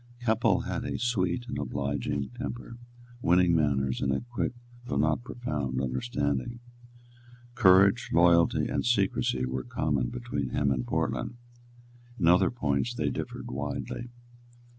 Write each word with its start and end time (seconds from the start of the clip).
Keppel 0.25 0.61
had 0.61 0.83
a 0.83 0.97
sweet 0.97 1.45
and 1.47 1.59
obliging 1.59 2.29
temper, 2.29 2.79
winning 3.21 3.55
manners, 3.55 4.01
and 4.01 4.11
a 4.11 4.21
quick, 4.21 4.51
though 4.87 4.97
not 4.97 5.19
a 5.19 5.21
profound, 5.21 5.79
understanding. 5.79 6.59
Courage, 7.53 8.09
loyalty 8.11 8.65
and 8.65 8.83
secresy 8.83 9.45
were 9.45 9.61
common 9.63 10.09
between 10.09 10.49
him 10.49 10.71
and 10.71 10.87
Portland. 10.87 11.35
In 12.19 12.25
other 12.27 12.49
points 12.49 12.95
they 12.95 13.11
differed 13.11 13.51
widely. 13.51 14.09